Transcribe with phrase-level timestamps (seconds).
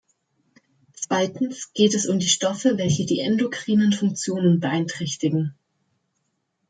[0.93, 5.53] Zweitens geht es um die Stoffe, welche die endokrinen Funktionen beeinträchtigen.